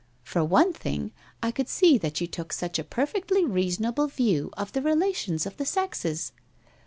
For 0.23 0.43
one 0.43 0.73
thing, 0.73 1.11
I 1.43 1.51
could 1.51 1.69
see 1.69 1.95
that 1.99 2.19
you 2.19 2.25
took 2.25 2.51
such 2.53 2.79
a 2.79 2.83
perfectly 2.83 3.45
reasonable 3.45 4.07
view 4.07 4.49
of 4.57 4.71
the 4.71 4.81
re 4.81 4.95
lations 4.95 5.45
of 5.45 5.57
the 5.57 5.65
sexes. 5.67 6.31